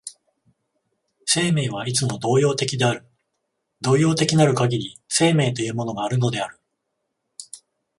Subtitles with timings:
[1.25, 3.05] 生命はいつも動揺的である、
[3.81, 6.59] 動揺的なるかぎり生命というものがあるのである。